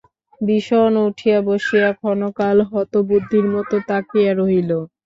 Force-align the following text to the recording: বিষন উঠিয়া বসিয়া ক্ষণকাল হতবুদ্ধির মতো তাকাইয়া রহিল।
বিষন 0.41 0.91
উঠিয়া 1.07 1.39
বসিয়া 1.47 1.89
ক্ষণকাল 1.99 2.57
হতবুদ্ধির 2.71 3.45
মতো 3.53 3.75
তাকাইয়া 3.87 4.33
রহিল। 4.35 4.71